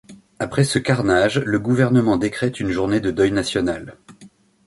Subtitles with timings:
[0.39, 3.99] Après ce carnage, le gouvernement décrète une journée de deuil national.